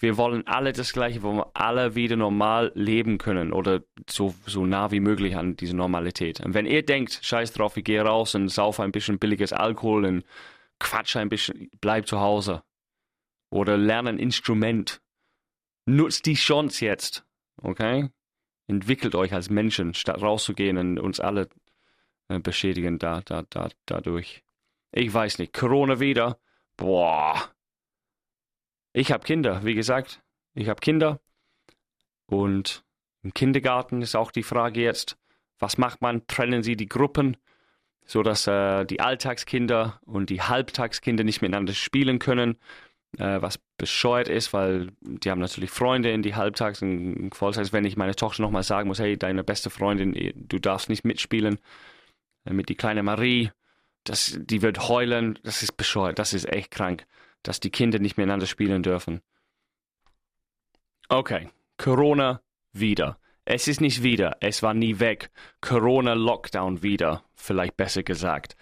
wir 0.00 0.16
wollen 0.16 0.46
alle 0.46 0.72
das 0.72 0.92
Gleiche, 0.92 1.22
wo 1.22 1.32
wir 1.32 1.50
alle 1.54 1.94
wieder 1.94 2.16
normal 2.16 2.70
leben 2.74 3.18
können 3.18 3.52
oder 3.52 3.82
so, 4.08 4.34
so 4.46 4.64
nah 4.64 4.90
wie 4.92 5.00
möglich 5.00 5.36
an 5.36 5.56
diese 5.56 5.76
Normalität. 5.76 6.40
Und 6.40 6.54
wenn 6.54 6.66
ihr 6.66 6.84
denkt, 6.84 7.18
scheiß 7.22 7.52
drauf, 7.52 7.76
ich 7.76 7.84
gehe 7.84 8.00
raus 8.00 8.34
und 8.34 8.48
saufe 8.48 8.82
ein 8.82 8.92
bisschen 8.92 9.18
billiges 9.18 9.52
Alkohol 9.52 10.04
und 10.04 10.24
quatsche 10.78 11.18
ein 11.18 11.28
bisschen, 11.28 11.68
bleib 11.80 12.06
zu 12.06 12.20
Hause. 12.20 12.62
Oder 13.50 13.76
lerne 13.76 14.10
ein 14.10 14.18
Instrument. 14.18 15.00
Nutzt 15.86 16.26
die 16.26 16.34
Chance 16.34 16.84
jetzt, 16.84 17.24
okay? 17.62 18.10
Entwickelt 18.68 19.14
euch 19.14 19.32
als 19.32 19.50
Menschen, 19.50 19.94
statt 19.94 20.20
rauszugehen 20.20 20.76
und 20.76 20.98
uns 21.00 21.18
alle 21.18 21.48
beschädigen 22.28 22.98
da, 22.98 23.20
da, 23.22 23.42
da, 23.48 23.68
dadurch. 23.86 24.42
Ich 24.92 25.12
weiß 25.12 25.38
nicht, 25.38 25.52
Corona 25.52 26.00
wieder. 26.00 26.38
Boah, 26.76 27.50
ich 28.92 29.12
habe 29.12 29.24
Kinder, 29.24 29.64
wie 29.64 29.74
gesagt. 29.74 30.22
Ich 30.54 30.68
habe 30.68 30.80
Kinder. 30.80 31.20
Und 32.26 32.84
im 33.22 33.32
Kindergarten 33.32 34.02
ist 34.02 34.16
auch 34.16 34.32
die 34.32 34.42
Frage 34.42 34.80
jetzt, 34.80 35.16
was 35.58 35.78
macht 35.78 36.02
man? 36.02 36.26
Trennen 36.26 36.62
Sie 36.62 36.76
die 36.76 36.88
Gruppen, 36.88 37.36
sodass 38.06 38.46
äh, 38.46 38.84
die 38.86 39.00
Alltagskinder 39.00 40.00
und 40.04 40.30
die 40.30 40.42
Halbtagskinder 40.42 41.24
nicht 41.24 41.42
miteinander 41.42 41.74
spielen 41.74 42.18
können, 42.18 42.56
äh, 43.18 43.40
was 43.40 43.58
bescheuert 43.76 44.28
ist, 44.28 44.52
weil 44.52 44.90
die 45.00 45.30
haben 45.30 45.40
natürlich 45.40 45.70
Freunde 45.70 46.10
in 46.10 46.22
die 46.22 46.34
Halbtags- 46.34 46.82
und 46.82 47.34
Volltags. 47.34 47.72
Wenn 47.72 47.84
ich 47.84 47.96
meine 47.96 48.16
Tochter 48.16 48.42
nochmal 48.42 48.62
sagen 48.62 48.88
muss, 48.88 48.98
hey, 48.98 49.16
deine 49.16 49.44
beste 49.44 49.70
Freundin, 49.70 50.32
du 50.34 50.58
darfst 50.58 50.88
nicht 50.88 51.04
mitspielen, 51.04 51.56
äh, 51.56 51.97
mit 52.50 52.68
die 52.68 52.76
kleine 52.76 53.02
Marie, 53.02 53.50
das, 54.04 54.38
die 54.40 54.62
wird 54.62 54.88
heulen, 54.88 55.38
das 55.42 55.62
ist 55.62 55.76
bescheuert, 55.76 56.18
das 56.18 56.32
ist 56.32 56.48
echt 56.48 56.70
krank 56.70 57.06
dass 57.42 57.60
die 57.60 57.70
Kinder 57.70 57.98
nicht 57.98 58.16
miteinander 58.16 58.46
spielen 58.46 58.82
dürfen. 58.82 59.20
Okay, 61.08 61.48
Corona 61.76 62.42
wieder. 62.72 63.18
Es 63.44 63.66
ist 63.66 63.80
nicht 63.80 64.02
wieder, 64.02 64.36
es 64.40 64.62
war 64.62 64.74
nie 64.74 65.00
weg. 65.00 65.30
Corona-Lockdown 65.62 66.82
wieder, 66.82 67.24
vielleicht 67.34 67.76
besser 67.76 68.02
gesagt. 68.02 68.56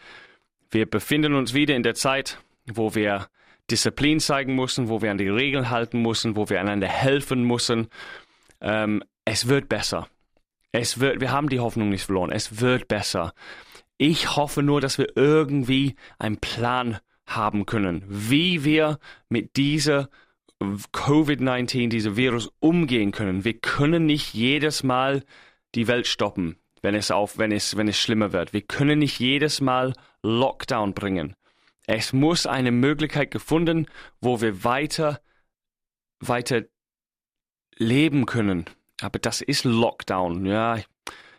Wir 0.70 0.88
befinden 0.88 1.34
uns 1.34 1.54
wieder 1.54 1.74
in 1.74 1.82
der 1.82 1.94
Zeit, 1.94 2.38
wo 2.66 2.94
wir 2.94 3.26
Disziplin 3.68 4.20
zeigen 4.20 4.54
müssen, 4.54 4.88
wo 4.88 5.02
wir 5.02 5.10
an 5.10 5.18
die 5.18 5.28
Regeln 5.28 5.70
halten 5.70 6.02
müssen, 6.02 6.36
wo 6.36 6.48
wir 6.48 6.60
einander 6.60 6.86
helfen 6.86 7.42
müssen. 7.42 7.88
Ähm, 8.60 9.02
es 9.24 9.48
wird 9.48 9.68
besser. 9.68 10.06
Es 10.70 11.00
wird, 11.00 11.20
wir 11.20 11.32
haben 11.32 11.48
die 11.48 11.58
Hoffnung 11.58 11.88
nicht 11.88 12.04
verloren. 12.04 12.30
Es 12.30 12.60
wird 12.60 12.86
besser. 12.86 13.32
Ich 13.98 14.36
hoffe 14.36 14.62
nur, 14.62 14.80
dass 14.80 14.98
wir 14.98 15.16
irgendwie 15.16 15.96
einen 16.18 16.38
Plan 16.38 16.98
haben 17.26 17.66
können, 17.66 18.04
wie 18.06 18.64
wir 18.64 18.98
mit 19.28 19.56
dieser 19.56 20.08
Covid-19, 20.60 21.88
diesem 21.88 22.16
Virus 22.16 22.50
umgehen 22.60 23.12
können. 23.12 23.44
Wir 23.44 23.58
können 23.58 24.06
nicht 24.06 24.34
jedes 24.34 24.82
Mal 24.82 25.24
die 25.74 25.88
Welt 25.88 26.06
stoppen, 26.06 26.56
wenn 26.82 26.94
es 26.94 27.10
auf, 27.10 27.38
wenn 27.38 27.52
es, 27.52 27.76
wenn 27.76 27.88
es 27.88 27.98
schlimmer 27.98 28.32
wird. 28.32 28.52
Wir 28.52 28.62
können 28.62 28.98
nicht 29.00 29.18
jedes 29.18 29.60
Mal 29.60 29.92
Lockdown 30.22 30.94
bringen. 30.94 31.34
Es 31.86 32.12
muss 32.12 32.46
eine 32.46 32.72
Möglichkeit 32.72 33.30
gefunden, 33.30 33.86
wo 34.20 34.40
wir 34.40 34.64
weiter, 34.64 35.20
weiter 36.20 36.62
leben 37.76 38.26
können. 38.26 38.64
Aber 39.00 39.18
das 39.18 39.40
ist 39.40 39.64
Lockdown. 39.64 40.46
Ja, 40.46 40.80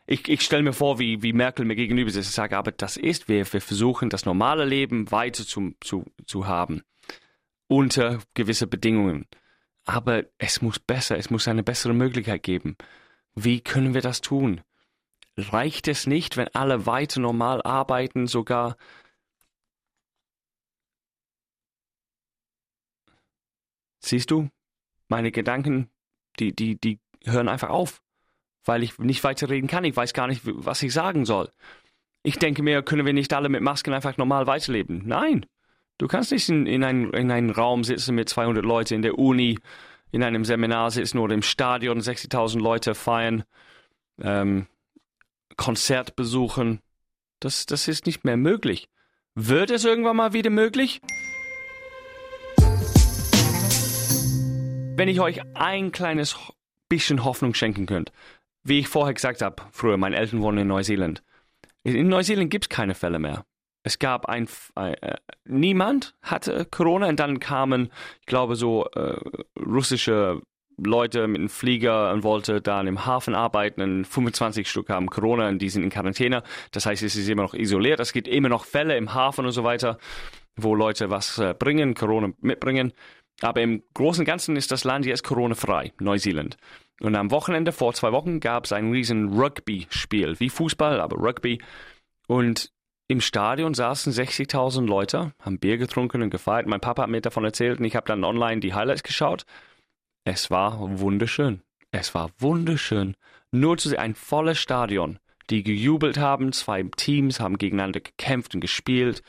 ich, 0.07 0.29
ich 0.29 0.41
stelle 0.41 0.63
mir 0.63 0.73
vor, 0.73 0.99
wie, 0.99 1.21
wie 1.21 1.33
Merkel 1.33 1.65
mir 1.65 1.75
gegenüber 1.75 2.09
ist. 2.09 2.15
Ich 2.15 2.29
sage, 2.29 2.57
aber 2.57 2.71
das 2.71 2.95
ist, 2.95 3.27
wir, 3.27 3.51
wir 3.51 3.61
versuchen, 3.61 4.09
das 4.09 4.25
normale 4.25 4.63
Leben 4.63 5.11
weiter 5.11 5.45
zu, 5.45 5.73
zu, 5.81 6.05
zu 6.25 6.47
haben. 6.47 6.81
Unter 7.67 8.19
gewisse 8.33 8.67
Bedingungen. 8.67 9.27
Aber 9.83 10.23
es 10.37 10.61
muss 10.61 10.79
besser, 10.79 11.17
es 11.17 11.29
muss 11.29 11.47
eine 11.49 11.63
bessere 11.63 11.93
Möglichkeit 11.93 12.43
geben. 12.43 12.77
Wie 13.35 13.59
können 13.59 13.93
wir 13.93 14.01
das 14.01 14.21
tun? 14.21 14.61
Reicht 15.35 15.89
es 15.89 16.07
nicht, 16.07 16.37
wenn 16.37 16.47
alle 16.55 16.85
weiter 16.85 17.19
normal 17.19 17.61
arbeiten, 17.61 18.27
sogar 18.27 18.77
Siehst 23.99 24.31
du, 24.31 24.49
meine 25.09 25.33
Gedanken, 25.33 25.89
die, 26.39 26.55
die, 26.55 26.79
die 26.79 27.01
hören 27.25 27.49
einfach 27.49 27.69
auf 27.69 28.01
weil 28.67 28.83
ich 28.83 28.97
nicht 28.99 29.23
weiterreden 29.23 29.69
kann. 29.69 29.83
Ich 29.83 29.95
weiß 29.95 30.13
gar 30.13 30.27
nicht, 30.27 30.41
was 30.43 30.83
ich 30.83 30.93
sagen 30.93 31.25
soll. 31.25 31.49
Ich 32.23 32.37
denke 32.37 32.63
mir, 32.63 32.81
können 32.81 33.05
wir 33.05 33.13
nicht 33.13 33.33
alle 33.33 33.49
mit 33.49 33.61
Masken 33.61 33.93
einfach 33.93 34.17
normal 34.17 34.47
weiterleben? 34.47 35.03
Nein. 35.05 35.45
Du 35.97 36.07
kannst 36.07 36.31
nicht 36.31 36.49
in, 36.49 36.67
in, 36.67 36.83
ein, 36.83 37.11
in 37.11 37.31
einem 37.31 37.49
Raum 37.49 37.83
sitzen 37.83 38.15
mit 38.15 38.29
200 38.29 38.63
Leuten 38.63 38.95
in 38.95 39.01
der 39.01 39.17
Uni, 39.17 39.57
in 40.11 40.23
einem 40.23 40.45
Seminar 40.45 40.91
sitzen 40.91 41.17
oder 41.17 41.33
im 41.33 41.41
Stadion 41.41 41.99
60.000 41.99 42.59
Leute 42.59 42.95
feiern, 42.95 43.43
ähm, 44.21 44.67
Konzert 45.55 46.15
besuchen. 46.15 46.81
Das, 47.39 47.65
das 47.65 47.87
ist 47.87 48.05
nicht 48.05 48.25
mehr 48.25 48.37
möglich. 48.37 48.89
Wird 49.33 49.71
es 49.71 49.85
irgendwann 49.85 50.17
mal 50.17 50.33
wieder 50.33 50.49
möglich? 50.49 51.01
Wenn 54.95 55.09
ich 55.09 55.19
euch 55.19 55.41
ein 55.55 55.91
kleines 55.91 56.35
bisschen 56.89 57.23
Hoffnung 57.23 57.53
schenken 57.53 57.85
könnt, 57.85 58.11
wie 58.67 58.79
ich 58.79 58.87
vorher 58.87 59.13
gesagt 59.13 59.41
habe, 59.41 59.63
früher, 59.71 59.97
meine 59.97 60.17
Eltern 60.17 60.41
wohnen 60.41 60.59
in 60.59 60.67
Neuseeland. 60.67 61.23
In 61.83 62.07
Neuseeland 62.07 62.49
gibt 62.49 62.65
es 62.65 62.69
keine 62.69 62.95
Fälle 62.95 63.19
mehr. 63.19 63.45
Es 63.83 63.99
gab 63.99 64.25
ein, 64.25 64.49
äh, 64.75 65.15
niemand 65.45 66.15
hatte 66.21 66.65
Corona 66.69 67.07
und 67.07 67.19
dann 67.19 67.39
kamen, 67.39 67.89
ich 68.19 68.25
glaube, 68.25 68.55
so 68.57 68.85
äh, 68.95 69.17
russische 69.57 70.41
Leute 70.77 71.27
mit 71.27 71.39
einem 71.39 71.49
Flieger 71.49 72.11
und 72.11 72.23
wollte 72.23 72.61
da 72.61 72.81
im 72.81 73.05
Hafen 73.05 73.33
arbeiten 73.33 73.81
und 73.81 74.05
25 74.05 74.69
Stück 74.69 74.89
haben 74.89 75.09
Corona 75.09 75.47
und 75.47 75.59
die 75.59 75.69
sind 75.69 75.83
in 75.83 75.89
Quarantäne. 75.89 76.43
Das 76.71 76.85
heißt, 76.85 77.01
es 77.01 77.15
ist 77.15 77.29
immer 77.29 77.43
noch 77.43 77.53
isoliert. 77.53 77.99
Es 77.99 78.13
gibt 78.13 78.27
immer 78.27 78.49
noch 78.49 78.65
Fälle 78.65 78.97
im 78.97 79.13
Hafen 79.13 79.45
und 79.45 79.53
so 79.53 79.63
weiter, 79.63 79.97
wo 80.55 80.75
Leute 80.75 81.09
was 81.09 81.39
äh, 81.39 81.55
bringen, 81.57 81.95
Corona 81.95 82.31
mitbringen. 82.41 82.93
Aber 83.41 83.61
im 83.61 83.83
Großen 83.93 84.21
und 84.21 84.25
Ganzen 84.25 84.55
ist 84.55 84.71
das 84.71 84.83
Land 84.83 85.05
jetzt 85.05 85.23
Corona-frei, 85.23 85.93
Neuseeland. 85.99 86.57
Und 86.99 87.15
am 87.15 87.29
Wochenende 87.29 87.71
vor 87.71 87.93
zwei 87.93 88.11
Wochen 88.11 88.39
gab 88.39 88.65
es 88.65 88.71
ein 88.71 88.91
riesen 88.91 89.39
Rugby-Spiel, 89.39 90.39
wie 90.39 90.49
Fußball, 90.49 90.99
aber 90.99 91.17
Rugby. 91.17 91.61
Und 92.27 92.71
im 93.07 93.21
Stadion 93.21 93.73
saßen 93.73 94.11
60.000 94.11 94.85
Leute, 94.85 95.33
haben 95.39 95.59
Bier 95.59 95.77
getrunken 95.77 96.21
und 96.23 96.29
gefeiert. 96.29 96.67
Mein 96.67 96.81
Papa 96.81 97.03
hat 97.03 97.09
mir 97.09 97.21
davon 97.21 97.45
erzählt 97.45 97.79
und 97.79 97.85
ich 97.85 97.95
habe 97.95 98.07
dann 98.07 98.23
online 98.23 98.59
die 98.59 98.73
Highlights 98.73 99.03
geschaut. 99.03 99.45
Es 100.25 100.49
war 100.51 100.99
wunderschön. 100.99 101.61
Es 101.91 102.13
war 102.13 102.31
wunderschön. 102.39 103.15
Nur 103.51 103.77
zu 103.77 103.89
sehen, 103.89 103.99
ein 103.99 104.15
volles 104.15 104.59
Stadion, 104.59 105.19
die 105.49 105.63
gejubelt 105.63 106.17
haben. 106.17 106.51
Zwei 106.51 106.83
Teams 106.83 107.39
haben 107.39 107.57
gegeneinander 107.57 108.01
gekämpft 108.01 108.55
und 108.55 108.61
gespielt. 108.61 109.21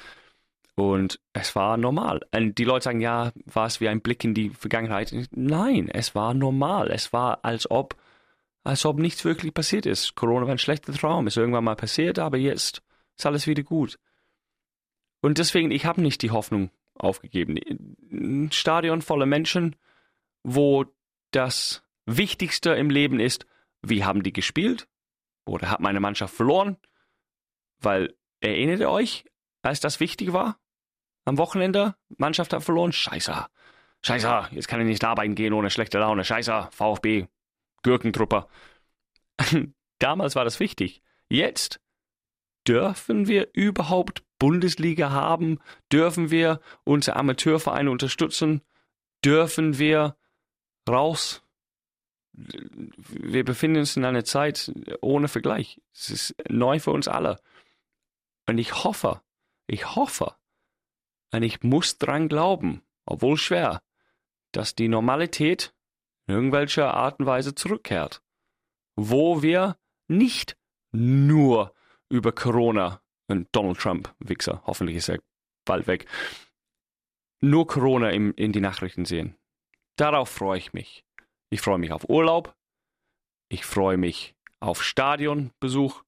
Und 0.79 1.19
es 1.33 1.57
war 1.57 1.77
normal. 1.77 2.21
Und 2.33 2.57
die 2.57 2.63
Leute 2.63 2.85
sagen, 2.85 3.01
ja, 3.01 3.33
war 3.47 3.67
es 3.67 3.81
wie 3.81 3.89
ein 3.89 4.01
Blick 4.01 4.23
in 4.23 4.33
die 4.33 4.51
Vergangenheit? 4.51 5.13
Nein, 5.33 5.89
es 5.89 6.15
war 6.15 6.35
normal. 6.35 6.93
Es 6.93 7.13
war, 7.13 7.45
als 7.45 7.69
ob, 7.69 7.97
als 8.63 8.85
ob 8.85 9.01
nichts 9.01 9.25
wirklich 9.25 9.53
passiert 9.53 9.87
ist. 9.87 10.15
Corona 10.15 10.47
war 10.47 10.53
ein 10.53 10.59
schlechter 10.59 10.93
Traum, 10.93 11.27
ist 11.27 11.37
irgendwann 11.37 11.65
mal 11.65 11.75
passiert, 11.75 12.21
aber 12.21 12.37
jetzt 12.37 12.81
ist 13.17 13.27
alles 13.27 13.49
wieder 13.49 13.65
gut. 13.65 13.99
Und 15.21 15.39
deswegen, 15.39 15.73
ich 15.73 15.85
habe 15.85 16.01
nicht 16.01 16.23
die 16.23 16.31
Hoffnung 16.31 16.71
aufgegeben. 16.95 17.59
Ein 18.13 18.53
Stadion 18.53 19.03
voller 19.03 19.27
Menschen, 19.27 19.75
wo 20.45 20.85
das 21.33 21.83
Wichtigste 22.07 22.71
im 22.71 22.91
Leben 22.91 23.19
ist, 23.19 23.47
wie 23.83 24.05
haben 24.05 24.23
die 24.23 24.33
gespielt? 24.33 24.87
Oder 25.45 25.73
hat 25.73 25.81
meine 25.81 25.99
Mannschaft 25.99 26.37
verloren? 26.37 26.77
Weil 27.81 28.15
erinnert 28.39 28.79
ihr 28.79 28.91
euch, 28.91 29.25
als 29.63 29.81
das 29.81 29.99
wichtig 29.99 30.33
war? 30.33 30.57
Am 31.29 31.39
Wochenende. 31.39 31.95
Mannschaft 32.17 32.53
hat 32.53 32.63
verloren. 32.63 32.93
Scheiße. 32.93 33.47
Scheiße, 34.03 34.49
jetzt 34.53 34.69
kann 34.69 34.81
ich 34.81 34.87
nicht 34.87 35.05
arbeiten 35.05 35.35
gehen 35.35 35.53
ohne 35.53 35.71
schlechte 35.71 35.99
Laune. 35.99 36.25
Scheiße, 36.25 36.69
VfB, 36.71 37.27
Gürkentruppe. 37.83 38.47
Damals 39.99 40.37
war 40.37 40.45
das 40.45 40.61
wichtig. 40.61 41.03
Jetzt 41.29 41.81
dürfen 42.67 43.27
wir 43.27 43.49
überhaupt 43.53 44.23
Bundesliga 44.39 45.11
haben? 45.11 45.59
Dürfen 45.93 46.31
wir 46.31 46.61
unsere 46.85 47.17
Amateurvereine 47.17 47.91
unterstützen? 47.91 48.63
Dürfen 49.25 49.79
wir 49.79 50.17
raus? 50.89 51.43
wir 52.39 53.45
befinden 53.45 53.81
uns 53.81 53.97
in 53.97 54.05
einer 54.05 54.25
Zeit 54.25 54.73
ohne 55.01 55.29
Vergleich. 55.29 55.81
Es 55.93 56.11
ist 56.11 56.35
neu 56.49 56.79
für 56.79 56.93
uns 56.93 57.09
alle. 57.09 57.41
Und 58.47 58.59
ich 58.59 58.85
hoffe, 58.85 59.21
ich 59.67 59.97
hoffe, 59.97 60.35
und 61.33 61.43
ich 61.43 61.63
muss 61.63 61.99
dran 61.99 62.29
glauben, 62.29 62.83
obwohl 63.05 63.37
schwer, 63.37 63.83
dass 64.53 64.75
die 64.75 64.89
Normalität 64.89 65.75
in 66.27 66.35
irgendwelcher 66.35 66.95
Art 66.95 67.21
und 67.21 67.27
Weise 67.27 67.55
zurückkehrt. 67.55 68.23
Wo 68.97 69.43
wir 69.43 69.77
nicht 70.09 70.57
nur 70.93 71.75
über 72.09 72.33
Corona 72.33 73.03
und 73.29 73.49
Donald 73.53 73.79
Trump, 73.79 74.15
Wichser, 74.19 74.63
hoffentlich 74.67 74.97
ist 74.97 75.09
er 75.09 75.21
bald 75.65 75.87
weg, 75.87 76.07
nur 77.41 77.67
Corona 77.67 78.11
in, 78.11 78.33
in 78.33 78.53
die 78.53 78.61
Nachrichten 78.61 79.05
sehen. 79.05 79.37
Darauf 79.97 80.29
freue 80.29 80.59
ich 80.59 80.73
mich. 80.73 81.05
Ich 81.51 81.61
freue 81.61 81.79
mich 81.79 81.93
auf 81.93 82.09
Urlaub. 82.09 82.55
Ich 83.49 83.65
freue 83.65 83.97
mich 83.97 84.35
auf 84.61 84.83
Stadionbesuch. 84.83 86.03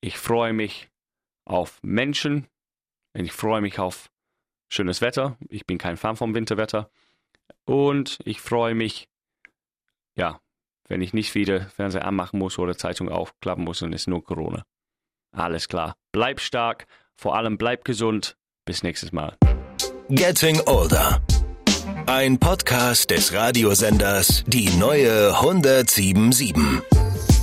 Ich 0.00 0.18
freue 0.18 0.52
mich 0.52 0.90
auf 1.44 1.82
Menschen. 1.82 2.48
Und 3.14 3.24
ich 3.24 3.32
freue 3.32 3.60
mich 3.60 3.78
auf 3.78 4.10
schönes 4.74 5.00
Wetter. 5.00 5.36
Ich 5.48 5.66
bin 5.66 5.78
kein 5.78 5.96
Fan 5.96 6.16
vom 6.16 6.34
Winterwetter. 6.34 6.90
Und 7.64 8.18
ich 8.24 8.40
freue 8.40 8.74
mich, 8.74 9.08
ja, 10.14 10.40
wenn 10.88 11.00
ich 11.00 11.14
nicht 11.14 11.34
wieder 11.34 11.68
Fernseher 11.68 12.04
anmachen 12.04 12.38
muss 12.38 12.58
oder 12.58 12.76
Zeitung 12.76 13.08
aufklappen 13.08 13.64
muss 13.64 13.82
und 13.82 13.92
es 13.92 14.06
nur 14.06 14.22
Corona. 14.22 14.64
Alles 15.32 15.68
klar. 15.68 15.96
Bleib 16.12 16.40
stark, 16.40 16.86
vor 17.16 17.36
allem 17.36 17.58
bleib 17.58 17.84
gesund. 17.84 18.36
Bis 18.64 18.82
nächstes 18.82 19.12
Mal. 19.12 19.36
Getting 20.08 20.60
Older. 20.66 21.22
Ein 22.06 22.38
Podcast 22.38 23.10
des 23.10 23.32
Radiosenders 23.32 24.44
Die 24.46 24.68
neue 24.76 25.34
1077. 25.34 27.33